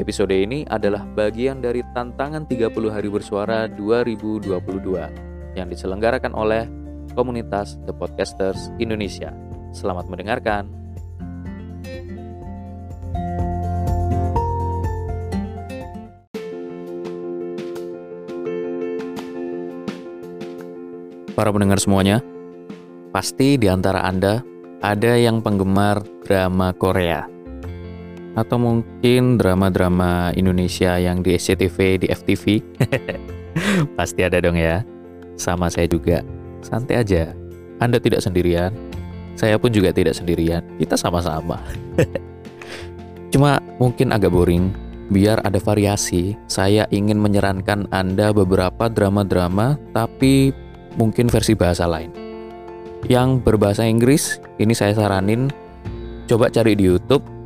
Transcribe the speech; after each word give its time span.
Episode 0.00 0.32
ini 0.32 0.64
adalah 0.72 1.04
bagian 1.04 1.60
dari 1.60 1.84
tantangan 1.92 2.48
30 2.48 2.72
hari 2.88 3.12
bersuara 3.12 3.68
2022 3.68 4.48
yang 5.52 5.68
diselenggarakan 5.68 6.32
oleh 6.32 6.64
komunitas 7.12 7.76
The 7.84 7.92
Podcasters 7.92 8.72
Indonesia. 8.80 9.36
Selamat 9.76 10.08
mendengarkan. 10.08 10.72
Para 21.36 21.52
pendengar 21.52 21.76
semuanya, 21.76 22.24
pasti 23.12 23.60
di 23.60 23.68
antara 23.68 24.08
Anda 24.08 24.40
ada 24.80 25.20
yang 25.20 25.44
penggemar 25.44 26.00
drama 26.24 26.72
Korea 26.72 27.31
atau 28.32 28.56
mungkin 28.56 29.36
drama-drama 29.36 30.32
Indonesia 30.32 30.96
yang 30.96 31.20
di 31.20 31.36
SCTV, 31.36 32.00
di 32.00 32.06
FTV. 32.08 32.44
Pasti 33.98 34.20
ada 34.24 34.40
dong 34.40 34.56
ya. 34.56 34.80
Sama 35.36 35.68
saya 35.68 35.88
juga. 35.88 36.24
Santai 36.64 37.04
aja. 37.04 37.32
Anda 37.82 38.00
tidak 38.00 38.24
sendirian. 38.24 38.72
Saya 39.36 39.56
pun 39.60 39.72
juga 39.72 39.92
tidak 39.92 40.16
sendirian. 40.16 40.64
Kita 40.80 40.96
sama-sama. 40.96 41.60
Cuma 43.32 43.60
mungkin 43.76 44.12
agak 44.12 44.32
boring. 44.32 44.72
Biar 45.12 45.44
ada 45.44 45.60
variasi, 45.60 46.32
saya 46.48 46.88
ingin 46.88 47.20
menyarankan 47.20 47.84
Anda 47.92 48.32
beberapa 48.32 48.88
drama-drama 48.88 49.76
tapi 49.92 50.56
mungkin 50.96 51.28
versi 51.28 51.52
bahasa 51.52 51.84
lain. 51.84 52.08
Yang 53.10 53.44
berbahasa 53.44 53.84
Inggris, 53.84 54.40
ini 54.56 54.72
saya 54.72 54.96
saranin 54.96 55.52
coba 56.30 56.48
cari 56.48 56.72
di 56.78 56.88
YouTube 56.88 57.41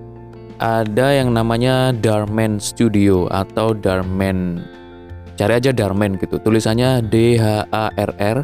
ada 0.57 1.13
yang 1.13 1.37
namanya 1.37 1.93
Darman 1.93 2.57
Studio 2.57 3.29
atau 3.29 3.77
Darman. 3.77 4.65
Cari 5.37 5.53
aja 5.61 5.71
Darman 5.73 6.17
gitu. 6.17 6.41
Tulisannya 6.41 7.05
D 7.05 7.37
H 7.37 7.69
A 7.73 7.93
R 7.93 8.13
R 8.17 8.39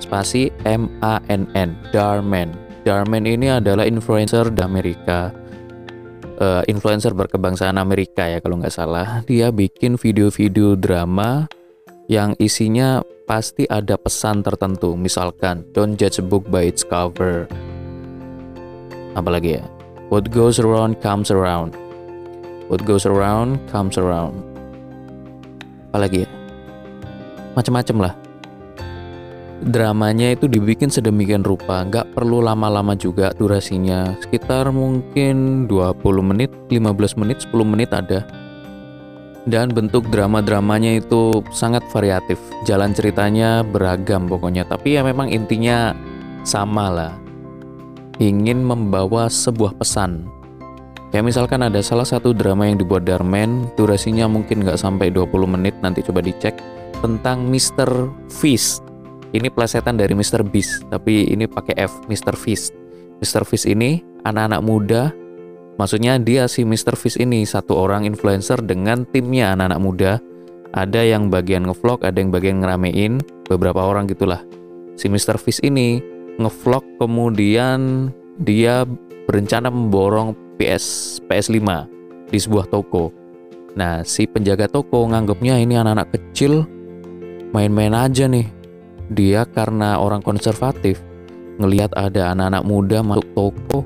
spasi 0.00 0.52
M 0.68 0.92
A 1.00 1.20
N 1.32 1.48
N 1.56 1.72
Darman. 1.90 2.52
Darman 2.84 3.24
ini 3.24 3.48
adalah 3.48 3.88
influencer 3.88 4.52
di 4.52 4.60
Amerika. 4.60 5.32
Uh, 6.38 6.62
influencer 6.70 7.10
berkebangsaan 7.18 7.80
Amerika 7.80 8.28
ya 8.28 8.38
kalau 8.38 8.60
nggak 8.60 8.74
salah. 8.74 9.24
Dia 9.26 9.50
bikin 9.50 9.98
video-video 9.98 10.78
drama 10.78 11.48
yang 12.06 12.36
isinya 12.38 13.02
pasti 13.26 13.64
ada 13.66 13.96
pesan 13.96 14.44
tertentu. 14.44 14.94
Misalkan 14.94 15.64
don't 15.72 15.96
judge 15.96 16.20
a 16.20 16.24
book 16.24 16.46
by 16.46 16.68
its 16.68 16.84
cover. 16.84 17.48
Apalagi 19.16 19.58
ya 19.58 19.77
What 20.08 20.32
goes 20.32 20.56
around 20.56 21.04
comes 21.04 21.28
around. 21.28 21.76
What 22.72 22.80
goes 22.88 23.04
around 23.04 23.60
comes 23.68 24.00
around. 24.00 24.40
Apalagi 25.92 26.24
ya? 26.24 26.28
Macam-macam 27.52 27.96
lah. 28.08 28.14
Dramanya 29.68 30.32
itu 30.32 30.48
dibikin 30.48 30.88
sedemikian 30.88 31.44
rupa, 31.44 31.84
nggak 31.84 32.16
perlu 32.16 32.40
lama-lama 32.40 32.96
juga 32.96 33.36
durasinya. 33.36 34.16
Sekitar 34.24 34.72
mungkin 34.72 35.68
20 35.68 36.00
menit, 36.24 36.56
15 36.72 37.12
menit, 37.20 37.44
10 37.44 37.68
menit 37.68 37.92
ada. 37.92 38.24
Dan 39.44 39.76
bentuk 39.76 40.08
drama-dramanya 40.08 41.04
itu 41.04 41.44
sangat 41.52 41.84
variatif. 41.92 42.40
Jalan 42.64 42.96
ceritanya 42.96 43.60
beragam 43.60 44.24
pokoknya, 44.24 44.64
tapi 44.64 44.96
ya 44.96 45.04
memang 45.04 45.28
intinya 45.28 45.92
sama 46.48 46.88
lah 46.88 47.27
ingin 48.18 48.62
membawa 48.62 49.30
sebuah 49.30 49.78
pesan. 49.78 50.26
Kayak 51.08 51.24
misalkan 51.24 51.64
ada 51.64 51.80
salah 51.80 52.04
satu 52.04 52.36
drama 52.36 52.68
yang 52.68 52.76
dibuat 52.76 53.08
Darman, 53.08 53.64
durasinya 53.80 54.28
mungkin 54.28 54.60
nggak 54.60 54.76
sampai 54.76 55.08
20 55.08 55.48
menit, 55.48 55.72
nanti 55.80 56.04
coba 56.04 56.20
dicek, 56.20 56.60
tentang 57.00 57.48
Mr. 57.48 57.88
Fish. 58.28 58.84
Ini 59.32 59.48
plesetan 59.48 59.96
dari 59.96 60.12
Mr. 60.12 60.44
Beast, 60.44 60.84
tapi 60.92 61.32
ini 61.32 61.48
pakai 61.48 61.80
F, 61.80 62.04
Mr. 62.12 62.36
Fish. 62.36 62.68
Mr. 63.24 63.48
Fish 63.48 63.64
ini 63.64 64.04
anak-anak 64.28 64.60
muda, 64.60 65.02
maksudnya 65.80 66.20
dia 66.20 66.44
si 66.44 66.68
Mr. 66.68 66.92
Fish 66.92 67.16
ini 67.16 67.48
satu 67.48 67.72
orang 67.72 68.04
influencer 68.04 68.60
dengan 68.60 69.08
timnya 69.08 69.56
anak-anak 69.56 69.80
muda. 69.80 70.12
Ada 70.76 71.00
yang 71.00 71.32
bagian 71.32 71.64
ngevlog, 71.64 72.04
ada 72.04 72.20
yang 72.20 72.28
bagian 72.28 72.60
ngeramein, 72.60 73.24
beberapa 73.48 73.80
orang 73.80 74.04
gitulah. 74.04 74.44
Si 75.00 75.08
Mr. 75.08 75.40
Fish 75.40 75.64
ini 75.64 76.04
ngevlog 76.38 76.86
kemudian 77.02 78.10
dia 78.38 78.86
berencana 79.26 79.68
memborong 79.68 80.32
PS 80.56 81.18
PS5 81.26 81.60
di 82.30 82.38
sebuah 82.38 82.70
toko. 82.70 83.10
Nah, 83.74 84.02
si 84.06 84.26
penjaga 84.26 84.70
toko 84.70 85.06
nganggapnya 85.06 85.58
ini 85.58 85.74
anak-anak 85.78 86.14
kecil 86.14 86.64
main-main 87.50 87.94
aja 87.94 88.30
nih. 88.30 88.46
Dia 89.08 89.44
karena 89.48 89.98
orang 89.98 90.22
konservatif 90.22 91.02
ngelihat 91.58 91.90
ada 91.98 92.32
anak-anak 92.32 92.64
muda 92.64 92.98
masuk 93.02 93.28
toko 93.34 93.80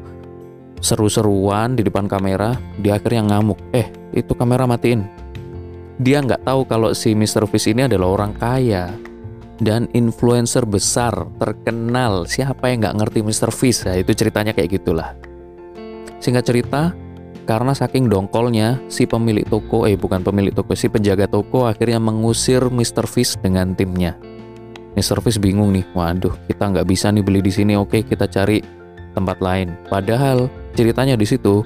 seru-seruan 0.82 1.78
di 1.78 1.86
depan 1.86 2.10
kamera, 2.10 2.58
dia 2.82 2.98
akhirnya 2.98 3.32
ngamuk. 3.32 3.58
Eh, 3.72 3.86
itu 4.12 4.34
kamera 4.34 4.66
matiin. 4.66 5.06
Dia 6.02 6.18
nggak 6.18 6.42
tahu 6.42 6.66
kalau 6.66 6.90
si 6.92 7.14
Mr. 7.14 7.46
Fish 7.46 7.70
ini 7.70 7.86
adalah 7.86 8.10
orang 8.18 8.32
kaya 8.34 8.90
dan 9.62 9.86
influencer 9.94 10.66
besar 10.66 11.14
terkenal 11.38 12.26
siapa 12.26 12.68
yang 12.68 12.82
nggak 12.82 12.96
ngerti 12.98 13.18
Mr. 13.22 13.54
Fish 13.54 13.86
ya 13.86 13.94
itu 13.94 14.10
ceritanya 14.12 14.50
kayak 14.50 14.82
gitulah 14.82 15.14
singkat 16.18 16.42
cerita 16.42 16.90
karena 17.46 17.74
saking 17.74 18.10
dongkolnya 18.10 18.78
si 18.90 19.06
pemilik 19.06 19.46
toko 19.46 19.86
eh 19.86 19.94
bukan 19.94 20.22
pemilik 20.22 20.50
toko 20.50 20.74
si 20.74 20.90
penjaga 20.90 21.30
toko 21.30 21.70
akhirnya 21.70 22.02
mengusir 22.02 22.66
Mr. 22.70 23.06
Fish 23.06 23.38
dengan 23.38 23.74
timnya 23.78 24.18
Mr. 24.98 25.22
Fish 25.22 25.38
bingung 25.38 25.70
nih 25.70 25.86
waduh 25.94 26.34
kita 26.50 26.70
nggak 26.74 26.86
bisa 26.86 27.14
nih 27.14 27.22
beli 27.22 27.40
di 27.42 27.54
sini 27.54 27.78
oke 27.78 28.02
kita 28.02 28.26
cari 28.26 28.62
tempat 29.14 29.38
lain 29.38 29.74
padahal 29.86 30.50
ceritanya 30.74 31.14
di 31.14 31.26
situ 31.26 31.62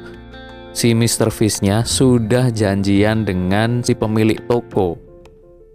si 0.76 0.92
Mr. 0.92 1.32
Fish-nya 1.32 1.88
sudah 1.88 2.52
janjian 2.52 3.24
dengan 3.24 3.80
si 3.80 3.96
pemilik 3.96 4.36
toko 4.44 5.05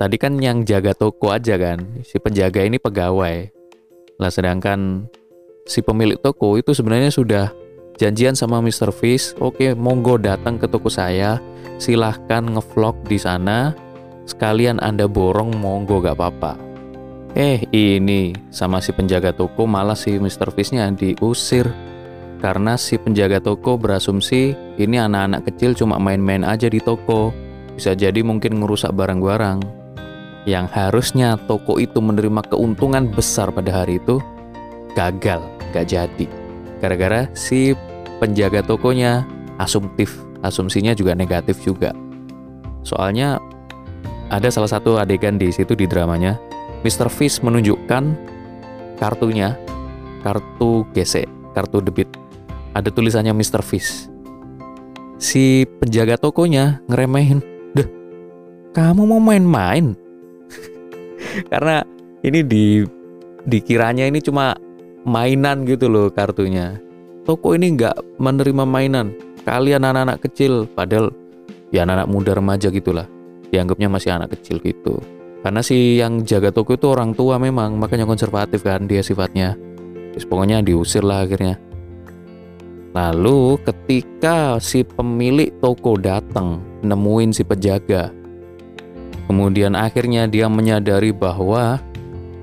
Tadi 0.01 0.17
kan 0.17 0.33
yang 0.41 0.65
jaga 0.65 0.97
toko 0.97 1.29
aja 1.29 1.61
kan, 1.61 2.01
si 2.01 2.17
penjaga 2.17 2.65
ini 2.65 2.81
pegawai. 2.81 3.53
Lah 4.17 4.33
sedangkan 4.33 5.05
si 5.69 5.85
pemilik 5.85 6.17
toko 6.17 6.57
itu 6.57 6.73
sebenarnya 6.73 7.13
sudah 7.13 7.53
janjian 8.01 8.33
sama 8.33 8.65
Mr. 8.65 8.89
Fish, 8.89 9.37
oke 9.37 9.77
monggo 9.77 10.17
datang 10.17 10.57
ke 10.57 10.65
toko 10.65 10.89
saya, 10.89 11.37
silahkan 11.77 12.41
ngevlog 12.41 12.97
di 13.05 13.21
sana, 13.21 13.77
sekalian 14.25 14.81
Anda 14.81 15.05
borong 15.05 15.53
monggo 15.61 16.01
gak 16.01 16.17
apa-apa. 16.17 16.57
Eh 17.37 17.61
ini 17.69 18.33
sama 18.49 18.81
si 18.81 18.97
penjaga 18.97 19.29
toko 19.37 19.69
malah 19.69 19.93
si 19.93 20.17
Mr. 20.17 20.49
Fish-nya 20.49 20.89
diusir 20.97 21.69
karena 22.41 22.73
si 22.73 22.97
penjaga 22.97 23.37
toko 23.37 23.77
berasumsi 23.77 24.57
ini 24.81 24.97
anak-anak 24.97 25.45
kecil 25.45 25.77
cuma 25.77 26.01
main-main 26.01 26.41
aja 26.41 26.65
di 26.65 26.81
toko, 26.81 27.29
bisa 27.77 27.93
jadi 27.93 28.25
mungkin 28.25 28.65
ngerusak 28.65 28.97
barang-barang 28.97 29.80
yang 30.49 30.65
harusnya 30.69 31.37
toko 31.45 31.77
itu 31.77 32.01
menerima 32.01 32.41
keuntungan 32.49 33.09
besar 33.13 33.53
pada 33.53 33.83
hari 33.83 34.01
itu 34.01 34.17
gagal, 34.97 35.41
gak 35.71 35.85
jadi. 35.89 36.25
Gara-gara 36.81 37.29
si 37.37 37.77
penjaga 38.17 38.65
tokonya 38.65 39.21
asumtif, 39.61 40.17
asumsinya 40.41 40.97
juga 40.97 41.13
negatif 41.13 41.61
juga. 41.61 41.93
Soalnya 42.81 43.37
ada 44.33 44.49
salah 44.49 44.71
satu 44.71 44.97
adegan 44.97 45.37
di 45.37 45.53
situ 45.53 45.77
di 45.77 45.85
dramanya, 45.85 46.41
Mr. 46.81 47.13
Fish 47.13 47.45
menunjukkan 47.45 48.17
kartunya, 48.97 49.53
kartu 50.25 50.85
gesek, 50.97 51.29
kartu 51.53 51.85
debit. 51.85 52.09
Ada 52.73 52.89
tulisannya 52.89 53.35
Mr. 53.35 53.61
Fish. 53.61 54.09
Si 55.21 55.69
penjaga 55.77 56.17
tokonya 56.17 56.81
ngeremehin, 56.89 57.45
deh, 57.77 57.85
kamu 58.73 59.05
mau 59.05 59.21
main-main? 59.21 59.93
Karena 61.51 61.85
ini 62.21 62.39
di 62.45 62.65
dikiranya 63.45 64.05
ini 64.05 64.21
cuma 64.21 64.53
mainan 65.05 65.65
gitu 65.65 65.89
loh 65.89 66.09
kartunya. 66.13 66.77
Toko 67.25 67.53
ini 67.53 67.77
nggak 67.77 68.21
menerima 68.21 68.63
mainan. 68.65 69.13
Kalian 69.41 69.85
anak-anak 69.85 70.21
kecil 70.21 70.69
padahal 70.69 71.09
ya 71.73 71.85
anak-anak 71.85 72.09
muda 72.09 72.31
remaja 72.37 72.69
gitulah. 72.69 73.05
Dianggapnya 73.49 73.89
masih 73.89 74.13
anak 74.13 74.37
kecil 74.37 74.61
gitu. 74.61 75.01
Karena 75.41 75.65
si 75.65 75.97
yang 75.97 76.21
jaga 76.21 76.53
toko 76.53 76.77
itu 76.77 76.85
orang 76.85 77.17
tua 77.17 77.41
memang 77.41 77.73
makanya 77.73 78.05
konservatif 78.05 78.61
kan 78.61 78.85
dia 78.85 79.01
sifatnya. 79.01 79.57
Terus 80.13 80.25
pokoknya 80.29 80.61
diusir 80.61 81.01
lah 81.01 81.25
akhirnya. 81.25 81.57
Lalu 82.91 83.57
ketika 83.65 84.59
si 84.61 84.83
pemilik 84.85 85.49
toko 85.63 85.97
datang 85.97 86.61
nemuin 86.83 87.31
si 87.31 87.41
penjaga 87.41 88.11
kemudian 89.31 89.79
akhirnya 89.79 90.27
dia 90.27 90.51
menyadari 90.51 91.15
bahwa 91.15 91.79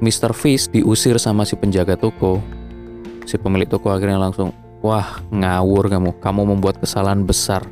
Mr. 0.00 0.32
Fish 0.32 0.72
diusir 0.72 1.20
sama 1.20 1.44
si 1.44 1.52
penjaga 1.52 2.00
toko 2.00 2.40
si 3.28 3.36
pemilik 3.36 3.68
toko 3.68 3.92
akhirnya 3.92 4.16
langsung 4.16 4.56
wah 4.80 5.20
ngawur 5.28 5.92
kamu 5.92 6.16
kamu 6.16 6.56
membuat 6.56 6.80
kesalahan 6.80 7.28
besar 7.28 7.68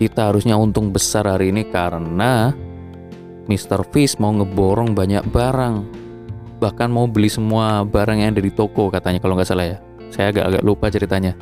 kita 0.00 0.32
harusnya 0.32 0.56
untung 0.56 0.94
besar 0.94 1.28
hari 1.28 1.52
ini 1.52 1.68
karena 1.68 2.56
Mr. 3.48 3.82
Fish 3.90 4.20
mau 4.20 4.30
ngeborong 4.30 4.92
banyak 4.92 5.24
barang. 5.32 5.76
Bahkan 6.60 6.88
mau 6.92 7.08
beli 7.08 7.32
semua 7.32 7.82
barang 7.82 8.20
yang 8.20 8.36
ada 8.36 8.44
di 8.44 8.52
toko 8.52 8.92
katanya 8.92 9.18
kalau 9.18 9.34
nggak 9.34 9.48
salah 9.48 9.66
ya. 9.66 9.78
Saya 10.12 10.30
agak-agak 10.30 10.62
lupa 10.62 10.86
ceritanya. 10.92 11.32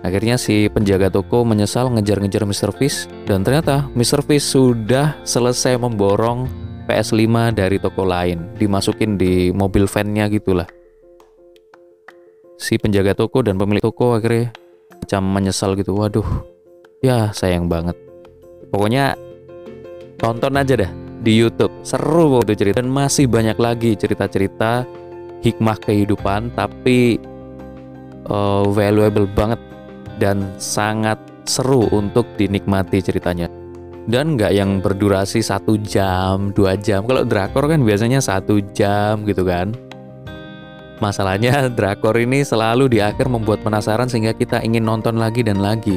Akhirnya 0.00 0.40
si 0.40 0.72
penjaga 0.72 1.12
toko 1.12 1.44
menyesal 1.44 1.92
ngejar-ngejar 1.92 2.48
Mr. 2.48 2.70
Fish 2.72 3.04
dan 3.28 3.44
ternyata 3.44 3.84
Mr. 3.92 4.24
Fish 4.24 4.56
sudah 4.56 5.16
selesai 5.28 5.76
memborong 5.76 6.48
PS5 6.88 7.28
dari 7.52 7.76
toko 7.76 8.08
lain, 8.08 8.56
dimasukin 8.56 9.20
di 9.20 9.52
mobil 9.52 9.84
van-nya 9.84 10.26
gitulah. 10.32 10.66
Si 12.56 12.80
penjaga 12.80 13.12
toko 13.12 13.44
dan 13.44 13.60
pemilik 13.60 13.84
toko 13.84 14.16
akhirnya 14.16 14.52
macam 15.00 15.22
menyesal 15.32 15.76
gitu. 15.76 15.96
Waduh, 15.96 16.26
ya 17.00 17.32
sayang 17.32 17.68
banget 17.68 17.96
pokoknya 18.70 19.18
tonton 20.16 20.56
aja 20.56 20.86
dah 20.86 20.90
di 21.20 21.36
YouTube 21.36 21.72
seru 21.84 22.40
waktu 22.40 22.56
cerita 22.56 22.80
dan 22.80 22.88
masih 22.88 23.28
banyak 23.28 23.58
lagi 23.60 23.92
cerita-cerita 23.98 24.86
hikmah 25.44 25.76
kehidupan 25.80 26.52
tapi 26.52 27.20
uh, 28.28 28.64
valuable 28.72 29.28
banget 29.28 29.60
dan 30.20 30.52
sangat 30.60 31.16
seru 31.48 31.88
untuk 31.90 32.28
dinikmati 32.36 33.00
ceritanya 33.00 33.48
dan 34.06 34.36
nggak 34.36 34.52
yang 34.52 34.84
berdurasi 34.84 35.40
satu 35.40 35.80
jam 35.80 36.52
dua 36.52 36.76
jam 36.76 37.08
kalau 37.08 37.24
drakor 37.24 37.64
kan 37.64 37.80
biasanya 37.80 38.20
satu 38.20 38.60
jam 38.76 39.24
gitu 39.24 39.48
kan 39.48 39.72
masalahnya 41.00 41.66
drakor 41.78 42.14
ini 42.20 42.44
selalu 42.44 42.92
di 42.92 42.98
akhir 43.00 43.32
membuat 43.32 43.64
penasaran 43.64 44.12
sehingga 44.12 44.36
kita 44.36 44.60
ingin 44.60 44.84
nonton 44.84 45.16
lagi 45.16 45.40
dan 45.40 45.64
lagi 45.64 45.96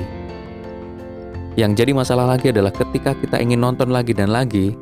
yang 1.54 1.78
jadi 1.78 1.94
masalah 1.94 2.26
lagi 2.26 2.50
adalah 2.50 2.74
ketika 2.74 3.14
kita 3.14 3.38
ingin 3.38 3.62
nonton 3.62 3.94
lagi 3.94 4.10
dan 4.10 4.34
lagi, 4.34 4.74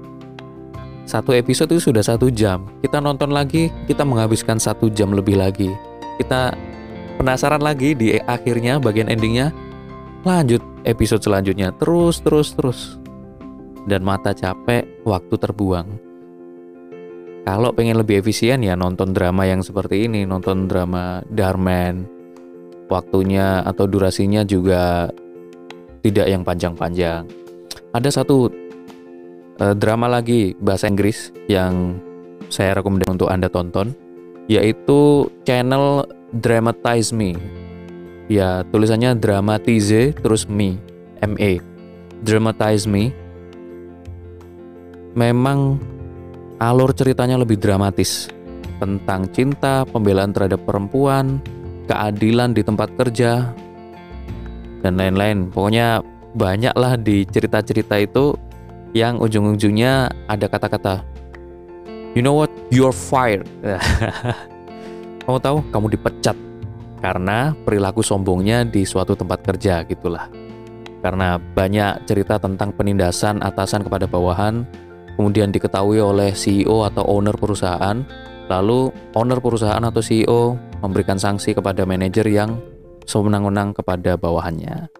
satu 1.04 1.36
episode 1.36 1.76
itu 1.76 1.92
sudah 1.92 2.00
satu 2.00 2.32
jam. 2.32 2.64
Kita 2.80 3.04
nonton 3.04 3.36
lagi, 3.36 3.68
kita 3.92 4.08
menghabiskan 4.08 4.56
satu 4.56 4.88
jam 4.88 5.12
lebih 5.12 5.36
lagi. 5.36 5.68
Kita 6.16 6.56
penasaran 7.22 7.62
lagi 7.62 7.94
di 7.94 8.18
akhirnya 8.18 8.82
bagian 8.82 9.06
endingnya, 9.06 9.54
lanjut 10.26 10.66
episode 10.90 11.22
selanjutnya, 11.22 11.70
terus 11.78 12.18
terus 12.26 12.58
terus. 12.58 12.98
Dan 13.86 14.02
mata 14.02 14.34
capek, 14.34 15.06
waktu 15.06 15.38
terbuang. 15.38 15.88
Kalau 17.46 17.74
pengen 17.74 17.98
lebih 17.98 18.22
efisien 18.22 18.62
ya 18.62 18.78
nonton 18.78 19.14
drama 19.14 19.46
yang 19.46 19.62
seperti 19.62 20.06
ini, 20.10 20.26
nonton 20.26 20.66
drama 20.66 21.22
Darman. 21.30 22.06
Waktunya 22.90 23.66
atau 23.66 23.90
durasinya 23.90 24.46
juga 24.46 25.10
tidak 26.06 26.28
yang 26.30 26.42
panjang-panjang. 26.46 27.26
Ada 27.98 28.22
satu 28.22 28.50
uh, 29.58 29.74
drama 29.74 30.06
lagi 30.06 30.54
bahasa 30.62 30.86
Inggris 30.86 31.34
yang 31.50 31.98
saya 32.54 32.78
rekomendasi 32.78 33.16
untuk 33.18 33.32
Anda 33.34 33.50
tonton, 33.50 33.96
yaitu 34.46 35.32
channel 35.42 36.06
Dramatize 36.31 37.12
Me. 37.12 37.36
Ya, 38.31 38.63
tulisannya 38.72 39.19
Dramatize 39.19 40.16
terus 40.16 40.48
Me, 40.48 40.80
M 41.19 41.36
A. 41.36 41.60
Dramatize 42.24 42.88
Me. 42.88 43.12
Memang 45.12 45.75
alur 46.63 46.95
ceritanya 46.95 47.36
lebih 47.36 47.60
dramatis 47.60 48.31
tentang 48.80 49.28
cinta, 49.36 49.83
pembelaan 49.83 50.31
terhadap 50.31 50.63
perempuan, 50.63 51.44
keadilan 51.92 52.56
di 52.56 52.63
tempat 52.63 52.95
kerja, 52.95 53.51
dan 54.80 54.95
lain-lain. 54.95 55.51
Pokoknya 55.51 56.00
banyaklah 56.34 56.95
di 56.95 57.27
cerita-cerita 57.27 58.00
itu 58.00 58.39
yang 58.95 59.19
ujung-ujungnya 59.19 60.12
ada 60.31 60.48
kata-kata 60.48 61.04
You 62.12 62.22
know 62.22 62.34
what? 62.34 62.51
You're 62.72 62.92
fired. 62.92 63.48
kamu 65.26 65.38
tahu 65.42 65.58
kamu 65.70 65.88
dipecat 65.98 66.38
karena 67.02 67.58
perilaku 67.66 68.06
sombongnya 68.06 68.62
di 68.66 68.86
suatu 68.86 69.18
tempat 69.18 69.42
kerja 69.42 69.82
gitulah. 69.86 70.30
Karena 71.02 71.42
banyak 71.42 72.06
cerita 72.06 72.38
tentang 72.38 72.78
penindasan 72.78 73.42
atasan 73.42 73.82
kepada 73.82 74.06
bawahan, 74.06 74.62
kemudian 75.18 75.50
diketahui 75.50 75.98
oleh 75.98 76.30
CEO 76.38 76.86
atau 76.86 77.02
owner 77.10 77.34
perusahaan, 77.34 78.06
lalu 78.46 78.94
owner 79.18 79.42
perusahaan 79.42 79.82
atau 79.82 79.98
CEO 79.98 80.62
memberikan 80.86 81.18
sanksi 81.18 81.58
kepada 81.58 81.90
manajer 81.90 82.30
yang 82.30 82.62
sewenang-wenang 83.10 83.74
kepada 83.74 84.14
bawahannya. 84.14 84.94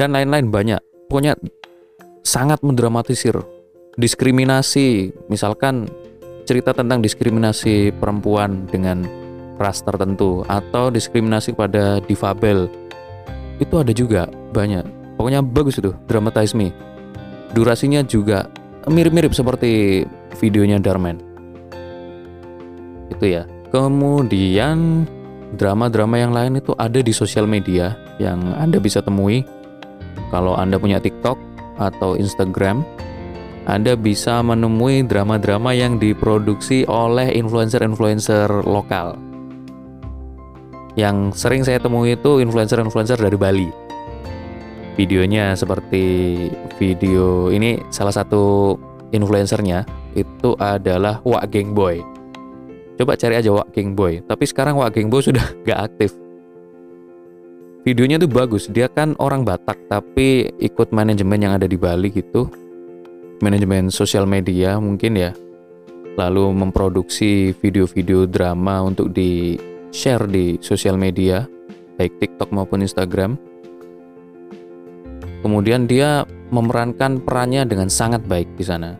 Dan 0.00 0.16
lain-lain 0.16 0.48
banyak. 0.48 0.80
Pokoknya 1.12 1.36
sangat 2.24 2.64
mendramatisir 2.64 3.36
diskriminasi, 4.00 5.12
misalkan 5.28 5.84
cerita 6.48 6.72
tentang 6.72 7.04
diskriminasi 7.04 7.92
perempuan 8.00 8.64
dengan 8.72 9.04
ras 9.60 9.84
tertentu 9.84 10.48
atau 10.48 10.88
diskriminasi 10.88 11.52
kepada 11.52 12.00
difabel. 12.00 12.72
Itu 13.60 13.84
ada 13.84 13.92
juga 13.92 14.32
banyak. 14.56 14.88
Pokoknya 15.20 15.44
bagus 15.44 15.76
itu, 15.76 15.92
Dramatize 16.08 16.56
Me. 16.56 16.72
Durasinya 17.52 18.00
juga 18.00 18.48
mirip-mirip 18.88 19.36
seperti 19.36 20.06
videonya 20.40 20.80
Darman. 20.80 21.20
Itu 23.12 23.28
ya. 23.28 23.44
Kemudian 23.68 25.04
drama-drama 25.60 26.16
yang 26.16 26.32
lain 26.32 26.56
itu 26.56 26.72
ada 26.80 27.04
di 27.04 27.12
sosial 27.12 27.44
media 27.44 27.92
yang 28.16 28.40
Anda 28.56 28.80
bisa 28.80 29.04
temui. 29.04 29.44
Kalau 30.32 30.56
Anda 30.56 30.80
punya 30.80 30.96
TikTok 30.96 31.36
atau 31.76 32.16
Instagram, 32.16 32.80
Anda 33.68 33.94
bisa 34.00 34.40
menemui 34.40 35.04
drama-drama 35.04 35.76
yang 35.76 36.00
diproduksi 36.00 36.88
oleh 36.88 37.36
influencer-influencer 37.36 38.64
lokal. 38.64 39.20
Yang 40.96 41.36
sering 41.36 41.62
saya 41.62 41.76
temui 41.76 42.16
itu 42.16 42.40
influencer-influencer 42.40 43.20
dari 43.20 43.36
Bali. 43.36 43.68
Videonya 44.96 45.52
seperti 45.54 46.48
video 46.80 47.52
ini 47.52 47.78
salah 47.92 48.16
satu 48.16 48.74
influencernya 49.12 49.84
itu 50.16 50.56
adalah 50.58 51.22
Wak 51.22 51.52
Geng 51.54 51.70
Boy 51.76 52.18
Coba 52.98 53.14
cari 53.14 53.38
aja 53.38 53.54
Wak 53.54 53.70
King 53.70 53.94
Boy. 53.94 54.18
Tapi 54.26 54.42
sekarang 54.42 54.74
Wak 54.82 54.98
King 54.98 55.06
Boy 55.06 55.22
sudah 55.30 55.46
gak 55.62 55.94
aktif. 55.94 56.10
Videonya 57.86 58.18
tuh 58.18 58.28
bagus. 58.28 58.66
Dia 58.66 58.90
kan 58.90 59.14
orang 59.22 59.46
Batak 59.46 59.78
tapi 59.86 60.50
ikut 60.58 60.90
manajemen 60.90 61.38
yang 61.38 61.54
ada 61.54 61.70
di 61.70 61.78
Bali 61.78 62.10
gitu. 62.10 62.50
Manajemen 63.38 63.90
sosial 63.92 64.26
media 64.26 64.78
mungkin 64.82 65.14
ya. 65.14 65.30
Lalu 66.18 66.50
memproduksi 66.50 67.54
video-video 67.54 68.26
drama 68.26 68.82
untuk 68.82 69.14
di 69.14 69.54
share 69.94 70.26
di 70.26 70.58
sosial 70.58 70.98
media, 70.98 71.46
baik 71.94 72.18
TikTok 72.18 72.50
maupun 72.50 72.82
Instagram. 72.82 73.38
Kemudian 75.46 75.86
dia 75.86 76.26
memerankan 76.50 77.22
perannya 77.22 77.62
dengan 77.62 77.86
sangat 77.86 78.26
baik 78.26 78.50
di 78.58 78.66
sana 78.66 78.98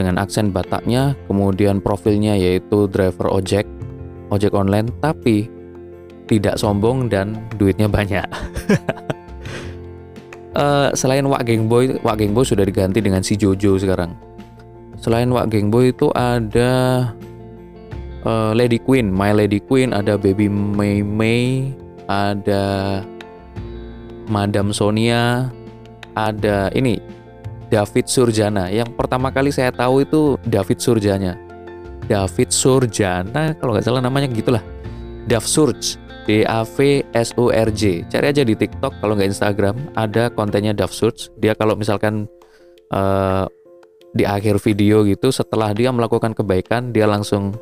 dengan 0.00 0.16
aksen 0.16 0.48
Bataknya, 0.54 1.12
kemudian 1.26 1.82
profilnya 1.82 2.38
yaitu 2.38 2.86
driver 2.88 3.28
ojek, 3.28 3.66
ojek 4.30 4.56
online, 4.56 4.88
tapi 5.04 5.50
tidak 6.30 6.56
sombong 6.56 7.10
dan 7.10 7.36
duitnya 7.60 7.90
banyak. 7.90 8.24
uh, 10.56 10.90
selain 10.96 11.26
Wak 11.26 11.46
Gengboy, 11.46 12.00
Wak 12.00 12.16
Gengboy 12.18 12.44
sudah 12.46 12.64
diganti 12.66 13.02
dengan 13.02 13.22
si 13.22 13.34
Jojo 13.36 13.76
sekarang. 13.76 14.14
Selain 15.00 15.28
Wak 15.32 15.48
Gengboy 15.48 15.96
itu 15.96 16.12
ada 16.12 16.70
uh, 18.24 18.52
Lady 18.52 18.78
Queen, 18.80 19.08
My 19.08 19.32
Lady 19.32 19.60
Queen, 19.62 19.96
ada 19.96 20.20
Baby 20.20 20.50
Mei 20.50 21.00
Mei, 21.00 21.72
ada 22.10 23.00
Madam 24.30 24.70
Sonia, 24.70 25.48
ada 26.14 26.70
ini 26.76 27.00
David 27.70 28.10
Surjana. 28.10 28.68
Yang 28.68 28.92
pertama 28.98 29.30
kali 29.30 29.54
saya 29.54 29.70
tahu 29.70 30.04
itu 30.04 30.36
David 30.44 30.78
Surjana. 30.82 31.38
David 32.10 32.50
Surjana, 32.50 33.54
kalau 33.54 33.74
nggak 33.74 33.86
salah 33.86 34.02
namanya 34.02 34.26
gitulah. 34.26 34.62
Dav 35.30 35.46
Surj. 35.46 36.09
D 36.30 36.46
A 36.46 36.62
V 36.62 37.02
S 37.10 37.34
O 37.34 37.50
R 37.50 37.74
J. 37.74 38.06
Cari 38.06 38.30
aja 38.30 38.46
di 38.46 38.54
TikTok 38.54 39.02
kalau 39.02 39.18
nggak 39.18 39.34
Instagram 39.34 39.74
ada 39.98 40.30
kontennya 40.30 40.70
Dav. 40.70 40.94
Dia 41.42 41.58
kalau 41.58 41.74
misalkan 41.74 42.30
uh, 42.94 43.50
di 44.14 44.22
akhir 44.22 44.62
video 44.62 45.02
gitu 45.06 45.30
setelah 45.30 45.74
dia 45.74 45.90
melakukan 45.94 46.34
kebaikan 46.34 46.90
dia 46.90 47.06
langsung 47.06 47.54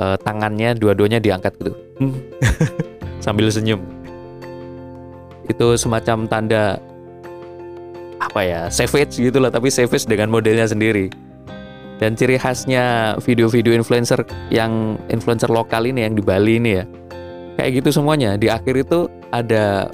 uh, 0.00 0.16
tangannya 0.16 0.72
dua-duanya 0.72 1.20
diangkat 1.20 1.52
gitu 1.60 1.72
hmm. 2.00 2.16
sambil 3.24 3.52
senyum 3.52 3.84
itu 5.46 5.76
semacam 5.76 6.24
tanda 6.24 6.80
apa 8.16 8.40
ya 8.40 8.60
savage 8.72 9.20
gitu 9.20 9.36
lah 9.36 9.52
tapi 9.52 9.68
savage 9.68 10.08
dengan 10.08 10.32
modelnya 10.32 10.64
sendiri 10.64 11.12
dan 12.00 12.16
ciri 12.16 12.40
khasnya 12.40 13.16
video-video 13.20 13.76
influencer 13.76 14.24
yang 14.48 14.96
influencer 15.12 15.52
lokal 15.52 15.84
ini 15.84 16.08
yang 16.08 16.16
di 16.16 16.24
Bali 16.24 16.56
ini 16.56 16.70
ya 16.80 16.84
kayak 17.56 17.82
gitu 17.82 17.88
semuanya 18.00 18.36
di 18.36 18.52
akhir 18.52 18.86
itu 18.86 19.08
ada 19.32 19.90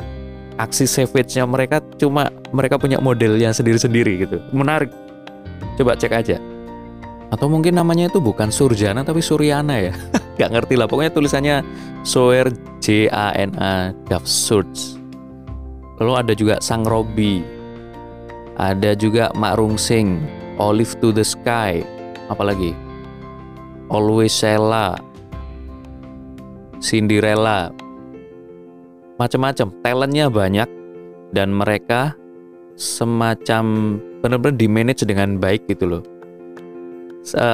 aksi 0.60 0.84
savage-nya 0.84 1.48
mereka 1.48 1.80
cuma 1.96 2.28
mereka 2.52 2.76
punya 2.76 3.00
modelnya 3.00 3.54
sendiri-sendiri 3.54 4.28
gitu 4.28 4.36
menarik 4.52 4.92
Coba 5.76 5.96
cek 5.96 6.12
aja. 6.12 6.36
Atau 7.32 7.48
mungkin 7.48 7.72
namanya 7.72 8.12
itu 8.12 8.20
bukan 8.20 8.52
Surjana 8.52 9.00
tapi 9.00 9.24
Suryana 9.24 9.80
ya. 9.80 9.94
Gak 10.40 10.52
ngerti 10.52 10.76
lah. 10.76 10.84
Pokoknya 10.84 11.12
tulisannya 11.12 11.56
Soer 12.04 12.52
J 12.84 13.08
A 13.08 13.32
N 13.32 13.56
A. 13.56 13.92
Lalu 16.00 16.12
ada 16.12 16.32
juga 16.36 16.60
Sang 16.60 16.84
Robi. 16.84 17.40
Ada 18.60 18.92
juga 18.92 19.32
Mak 19.32 19.56
Rungsing, 19.56 20.20
Olive 20.60 20.92
to 21.00 21.08
the 21.08 21.24
Sky. 21.24 21.80
Apalagi? 22.28 22.76
Always 23.88 24.36
Sheila. 24.36 25.00
Cinderella. 26.82 27.70
Macam-macam. 29.16 29.70
Talentnya 29.86 30.26
banyak 30.26 30.68
dan 31.30 31.54
mereka 31.54 32.18
semacam 32.74 33.96
benar-benar 34.18 34.58
di 34.58 34.66
manage 34.66 35.06
dengan 35.06 35.38
baik 35.38 35.70
gitu 35.70 35.86
loh. 35.86 36.02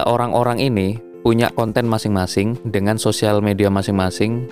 Orang-orang 0.09 0.65
ini 0.65 0.97
punya 1.21 1.53
konten 1.53 1.85
masing-masing 1.85 2.57
dengan 2.73 2.97
sosial 2.97 3.45
media 3.45 3.69
masing-masing 3.69 4.49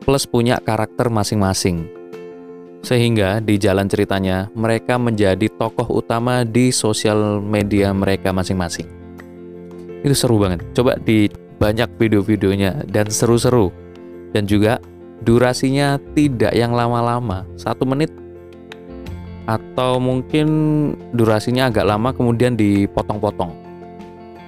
plus 0.00 0.24
punya 0.24 0.56
karakter 0.56 1.12
masing-masing. 1.12 1.84
Sehingga 2.80 3.44
di 3.44 3.60
jalan 3.60 3.86
ceritanya 3.86 4.48
mereka 4.56 4.96
menjadi 4.96 5.46
tokoh 5.54 5.86
utama 6.00 6.48
di 6.48 6.72
sosial 6.72 7.44
media 7.44 7.92
mereka 7.92 8.32
masing-masing. 8.32 8.88
Itu 10.00 10.16
seru 10.16 10.40
banget. 10.40 10.64
Coba 10.72 10.96
di 10.96 11.28
banyak 11.60 11.92
video-videonya 12.00 12.88
dan 12.88 13.06
seru-seru. 13.12 13.70
Dan 14.32 14.48
juga 14.48 14.80
durasinya 15.22 15.96
tidak 16.18 16.52
yang 16.52 16.74
lama-lama. 16.74 17.46
Satu 17.54 17.86
menit. 17.86 18.10
Atau 19.46 19.98
mungkin 19.98 20.46
durasinya 21.14 21.70
agak 21.70 21.86
lama 21.86 22.14
kemudian 22.14 22.54
dipotong-potong. 22.54 23.50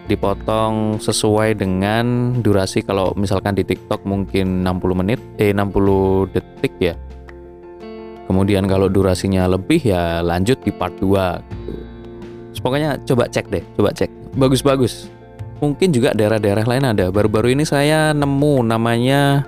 Dipotong 0.05 1.01
sesuai 1.01 1.57
dengan 1.57 2.37
durasi 2.45 2.85
kalau 2.85 3.17
misalkan 3.17 3.57
di 3.57 3.65
TikTok 3.65 4.05
mungkin 4.05 4.63
60 4.63 5.01
menit 5.01 5.19
eh 5.41 5.51
60 5.51 6.31
detik 6.31 6.75
ya. 6.79 6.95
Kemudian 8.29 8.69
kalau 8.69 8.89
durasinya 8.89 9.49
lebih 9.49 9.81
ya 9.85 10.21
lanjut 10.25 10.61
di 10.65 10.73
part 10.73 10.95
2 11.01 11.05
gitu. 11.05 11.73
pokoknya 12.65 12.97
coba 13.05 13.29
cek 13.29 13.47
deh 13.53 13.65
coba 13.77 13.91
cek. 13.93 14.09
Bagus-bagus. 14.41 15.13
Mungkin 15.61 15.93
juga 15.93 16.17
daerah-daerah 16.17 16.65
lain 16.65 16.85
ada. 16.85 17.09
Baru-baru 17.13 17.53
ini 17.53 17.65
saya 17.69 18.17
nemu 18.17 18.65
namanya 18.65 19.45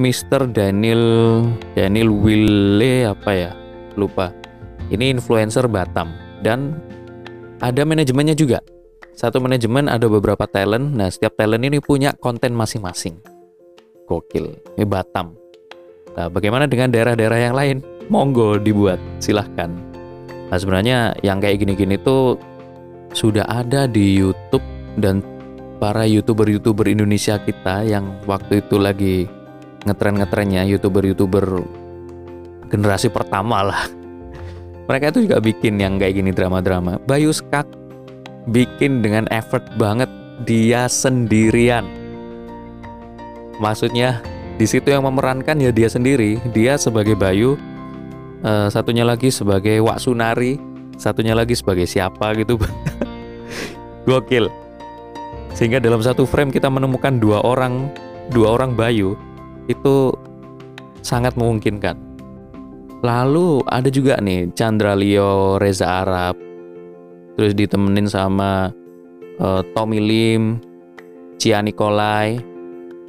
Mr. 0.00 0.48
Daniel 0.48 1.04
Daniel 1.76 2.08
Wille 2.08 3.04
apa 3.08 3.30
ya 3.32 3.50
lupa. 3.96 4.32
Ini 4.88 5.12
influencer 5.12 5.68
Batam 5.68 6.12
dan 6.40 6.76
ada 7.60 7.84
manajemennya 7.84 8.36
juga. 8.36 8.60
Satu 9.12 9.38
manajemen 9.40 9.92
ada 9.92 10.08
beberapa 10.08 10.48
talent. 10.48 10.96
Nah, 10.96 11.12
setiap 11.12 11.36
talent 11.36 11.62
ini 11.62 11.78
punya 11.78 12.16
konten 12.16 12.56
masing-masing. 12.56 13.20
Gokil. 14.08 14.56
Ini 14.76 14.84
Batam. 14.88 15.36
Nah, 16.16 16.28
bagaimana 16.32 16.64
dengan 16.68 16.92
daerah-daerah 16.92 17.38
yang 17.38 17.54
lain? 17.56 17.76
Monggo 18.08 18.60
dibuat, 18.60 19.00
silahkan. 19.20 19.72
Nah, 20.52 20.56
sebenarnya 20.60 21.16
yang 21.24 21.40
kayak 21.40 21.64
gini-gini 21.64 21.96
tuh 22.00 22.36
sudah 23.12 23.44
ada 23.48 23.88
di 23.88 24.16
YouTube 24.16 24.64
dan 25.00 25.24
para 25.80 26.04
youtuber-youtuber 26.04 26.88
Indonesia 26.88 27.40
kita 27.40 27.84
yang 27.84 28.16
waktu 28.28 28.60
itu 28.60 28.76
lagi 28.76 29.16
ngetren-ngetrennya 29.86 30.66
youtuber-youtuber 30.70 31.62
generasi 32.70 33.12
pertama 33.12 33.66
lah. 33.66 33.82
Mereka 34.88 35.14
itu 35.14 35.30
juga 35.30 35.38
bikin 35.38 35.78
yang 35.78 36.00
kayak 36.00 36.18
gini 36.18 36.30
drama-drama. 36.34 36.98
Bayu 37.06 37.30
Skak 37.30 37.68
bikin 38.50 39.04
dengan 39.04 39.28
effort 39.30 39.62
banget 39.78 40.10
dia 40.42 40.90
sendirian. 40.90 41.86
Maksudnya 43.62 44.18
di 44.58 44.66
situ 44.66 44.90
yang 44.90 45.06
memerankan 45.06 45.60
ya 45.62 45.70
dia 45.70 45.86
sendiri. 45.86 46.42
Dia 46.50 46.74
sebagai 46.80 47.14
Bayu 47.14 47.54
uh, 48.42 48.66
satunya 48.72 49.06
lagi 49.06 49.30
sebagai 49.30 49.78
Wak 49.84 50.02
Sunari 50.02 50.58
satunya 50.98 51.34
lagi 51.34 51.54
sebagai 51.54 51.86
siapa 51.86 52.34
gitu. 52.34 52.58
Gokil. 54.08 54.50
Sehingga 55.54 55.78
dalam 55.78 56.02
satu 56.02 56.26
frame 56.26 56.50
kita 56.50 56.66
menemukan 56.66 57.22
dua 57.22 57.38
orang 57.44 57.92
dua 58.34 58.58
orang 58.58 58.74
Bayu 58.74 59.14
itu 59.70 60.14
sangat 61.02 61.34
memungkinkan 61.34 62.12
Lalu 63.02 63.66
ada 63.66 63.90
juga 63.90 64.22
nih 64.22 64.54
Chandra 64.54 64.94
Leo, 64.94 65.58
Reza 65.58 66.06
Arab, 66.06 66.38
terus 67.34 67.50
ditemenin 67.58 68.06
sama 68.06 68.70
uh, 69.42 69.62
Tommy 69.74 69.98
Lim, 69.98 70.62
Cia 71.34 71.58
Nikolai, 71.66 72.38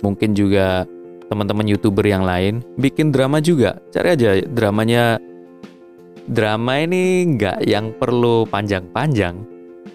mungkin 0.02 0.34
juga 0.34 0.90
teman-teman 1.30 1.70
youtuber 1.70 2.02
yang 2.10 2.26
lain 2.26 2.66
bikin 2.82 3.14
drama 3.14 3.38
juga. 3.38 3.78
Cari 3.94 4.18
aja 4.18 4.42
dramanya. 4.50 5.22
Drama 6.24 6.80
ini 6.80 7.36
nggak 7.36 7.68
yang 7.68 7.92
perlu 8.00 8.48
panjang-panjang, 8.48 9.44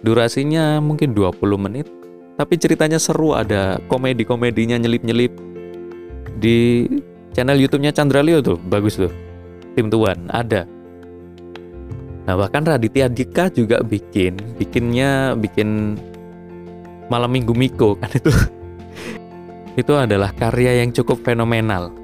durasinya 0.04 0.76
mungkin 0.76 1.16
20 1.16 1.40
menit, 1.56 1.88
tapi 2.36 2.60
ceritanya 2.60 3.00
seru 3.00 3.32
ada 3.32 3.80
komedi-komedinya 3.88 4.76
nyelip-nyelip 4.76 5.32
di 6.38 6.86
channel 7.34 7.58
YouTube-nya 7.58 7.90
Chandra 7.90 8.22
Leo 8.22 8.38
tuh, 8.38 8.56
bagus 8.56 8.96
tuh. 8.96 9.10
Tim 9.74 9.90
tuan 9.90 10.26
ada. 10.30 10.66
Nah 12.26 12.34
bahkan 12.36 12.66
Raditya 12.66 13.08
Dika 13.08 13.48
juga 13.48 13.80
bikin 13.80 14.36
bikinnya 14.60 15.32
bikin 15.32 15.96
malam 17.08 17.32
minggu 17.32 17.54
Miko 17.54 17.94
kan 18.00 18.10
itu. 18.14 18.30
Itu 19.78 19.94
adalah 19.94 20.34
karya 20.34 20.82
yang 20.82 20.90
cukup 20.90 21.22
fenomenal. 21.22 21.94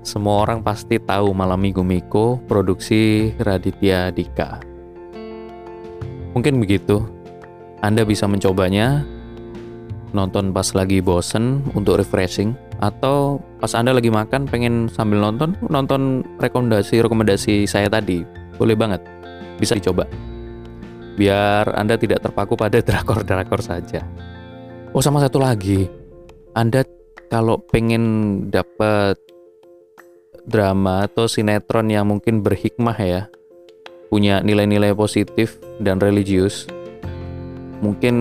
Semua 0.00 0.46
orang 0.46 0.62
pasti 0.62 0.96
tahu 1.02 1.34
malam 1.34 1.60
minggu 1.60 1.84
Miko 1.84 2.40
produksi 2.48 3.34
Raditya 3.36 4.14
Dika. 4.14 4.62
Mungkin 6.32 6.60
begitu. 6.60 7.04
Anda 7.84 8.08
bisa 8.08 8.24
mencobanya 8.24 9.04
nonton 10.16 10.56
pas 10.56 10.64
lagi 10.72 11.04
bosen 11.04 11.60
untuk 11.76 12.00
refreshing 12.00 12.56
atau 12.80 13.36
pas 13.60 13.72
Anda 13.76 13.92
lagi 13.92 14.08
makan 14.08 14.48
pengen 14.48 14.88
sambil 14.88 15.20
nonton, 15.20 15.52
nonton 15.68 16.24
rekomendasi-rekomendasi 16.40 17.68
saya 17.68 17.92
tadi. 17.92 18.24
Boleh 18.56 18.72
banget. 18.72 19.04
Bisa 19.60 19.76
dicoba. 19.76 20.08
Biar 21.16 21.72
Anda 21.76 22.00
tidak 22.00 22.24
terpaku 22.24 22.56
pada 22.56 22.80
drakor-drakor 22.86 23.60
saja. 23.60 24.04
Oh, 24.96 25.04
sama 25.04 25.20
satu 25.20 25.40
lagi. 25.40 25.88
Anda 26.56 26.84
kalau 27.28 27.60
pengen 27.68 28.48
dapat 28.48 29.20
drama 30.46 31.04
atau 31.04 31.28
sinetron 31.28 31.90
yang 31.90 32.08
mungkin 32.08 32.40
berhikmah 32.40 32.96
ya, 32.96 33.28
punya 34.08 34.40
nilai-nilai 34.40 34.94
positif 34.94 35.58
dan 35.82 35.98
religius, 35.98 36.70
mungkin 37.84 38.14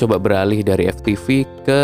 coba 0.00 0.16
beralih 0.16 0.64
dari 0.64 0.88
FTV 0.88 1.44
ke 1.66 1.82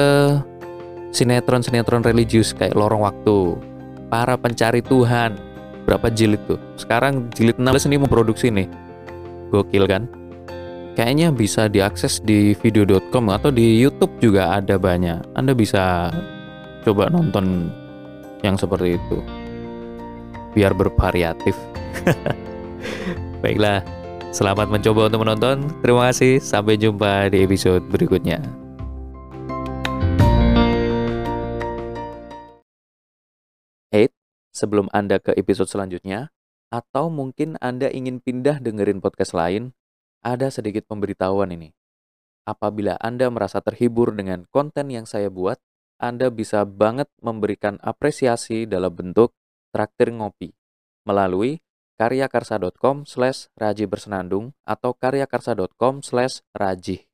sinetron-sinetron 1.13 2.03
religius 2.03 2.57
kayak 2.57 2.73
Lorong 2.73 3.05
Waktu, 3.05 3.61
Para 4.09 4.37
Pencari 4.37 4.81
Tuhan, 4.81 5.37
berapa 5.85 6.09
jilid 6.09 6.41
tuh? 6.49 6.61
Sekarang 6.81 7.29
jilid 7.37 7.61
16 7.61 7.89
ini 7.93 7.97
memproduksi 8.01 8.49
nih. 8.49 8.69
Gokil 9.53 9.85
kan? 9.85 10.09
Kayaknya 10.93 11.33
bisa 11.33 11.73
diakses 11.73 12.21
di 12.21 12.53
video.com 12.53 13.33
atau 13.33 13.49
di 13.49 13.81
YouTube 13.81 14.13
juga 14.21 14.53
ada 14.61 14.77
banyak. 14.77 15.25
Anda 15.33 15.57
bisa 15.57 16.13
coba 16.85 17.09
nonton 17.09 17.73
yang 18.45 18.61
seperti 18.61 19.01
itu. 19.01 19.19
Biar 20.53 20.77
bervariatif. 20.77 21.57
Baiklah, 23.43 23.81
selamat 24.33 24.73
mencoba 24.73 25.13
untuk 25.13 25.23
menonton. 25.23 25.69
Terima 25.85 26.09
kasih, 26.09 26.41
sampai 26.41 26.81
jumpa 26.81 27.29
di 27.29 27.45
episode 27.45 27.85
berikutnya. 27.93 28.41
sebelum 34.53 34.87
Anda 34.95 35.19
ke 35.19 35.35
episode 35.35 35.67
selanjutnya, 35.67 36.31
atau 36.71 37.11
mungkin 37.11 37.59
Anda 37.59 37.91
ingin 37.91 38.23
pindah 38.23 38.63
dengerin 38.63 39.03
podcast 39.03 39.35
lain, 39.35 39.75
ada 40.23 40.55
sedikit 40.55 40.87
pemberitahuan 40.87 41.51
ini. 41.51 41.75
Apabila 42.47 42.95
Anda 43.03 43.27
merasa 43.33 43.59
terhibur 43.59 44.15
dengan 44.15 44.47
konten 44.55 44.93
yang 44.93 45.09
saya 45.09 45.33
buat, 45.33 45.59
Anda 45.99 46.31
bisa 46.31 46.63
banget 46.63 47.11
memberikan 47.19 47.83
apresiasi 47.83 48.71
dalam 48.71 48.95
bentuk 48.95 49.35
traktir 49.75 50.15
ngopi 50.15 50.55
melalui 51.03 51.59
karyakarsa.com 52.03 53.07
slash 53.07 53.47
raji 53.55 53.87
bersenandung 53.87 54.51
atau 54.67 54.91
karyakarsa.com 54.91 56.03
slash 56.03 56.43
raji. 56.51 57.07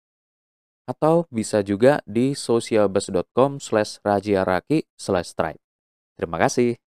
Atau 0.88 1.28
bisa 1.28 1.60
juga 1.60 2.00
di 2.08 2.32
socialbus.com 2.32 3.60
slash 3.60 4.00
rajiaraki 4.00 4.88
slash 4.96 5.36
stripe. 5.36 5.60
Terima 6.16 6.40
kasih. 6.40 6.80